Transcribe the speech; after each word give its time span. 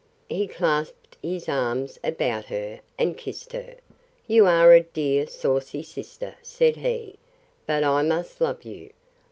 He 0.29 0.47
clasped 0.47 1.15
his 1.21 1.47
arms 1.47 1.99
about 2.03 2.45
her, 2.45 2.79
and 2.97 3.15
kissed 3.15 3.53
her: 3.53 3.75
You 4.25 4.47
are 4.47 4.73
a 4.73 4.81
dear 4.81 5.27
saucy 5.27 5.83
sister, 5.83 6.33
said 6.41 6.77
he; 6.77 7.17
but 7.67 7.83
I 7.83 8.01
must 8.01 8.41
love 8.41 8.63
you! 8.63 8.89